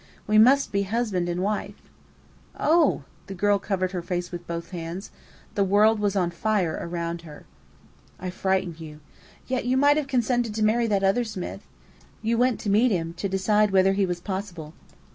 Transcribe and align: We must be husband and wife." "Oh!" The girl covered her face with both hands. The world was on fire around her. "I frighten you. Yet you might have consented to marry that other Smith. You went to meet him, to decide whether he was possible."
We 0.25 0.39
must 0.39 0.71
be 0.71 0.81
husband 0.81 1.29
and 1.29 1.43
wife." 1.43 1.75
"Oh!" 2.59 3.03
The 3.27 3.35
girl 3.35 3.59
covered 3.59 3.91
her 3.91 4.01
face 4.01 4.31
with 4.31 4.47
both 4.47 4.71
hands. 4.71 5.11
The 5.53 5.63
world 5.63 5.99
was 5.99 6.15
on 6.15 6.31
fire 6.31 6.79
around 6.81 7.21
her. 7.21 7.45
"I 8.19 8.31
frighten 8.31 8.75
you. 8.79 8.99
Yet 9.45 9.65
you 9.65 9.77
might 9.77 9.97
have 9.97 10.07
consented 10.07 10.55
to 10.55 10.63
marry 10.65 10.87
that 10.87 11.03
other 11.03 11.23
Smith. 11.23 11.61
You 12.23 12.35
went 12.39 12.59
to 12.61 12.69
meet 12.71 12.89
him, 12.89 13.13
to 13.17 13.29
decide 13.29 13.69
whether 13.69 13.93
he 13.93 14.07
was 14.07 14.19
possible." 14.19 14.73